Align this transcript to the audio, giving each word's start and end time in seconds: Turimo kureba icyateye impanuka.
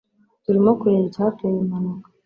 Turimo 0.43 0.71
kureba 0.79 1.05
icyateye 1.09 1.57
impanuka. 1.63 2.07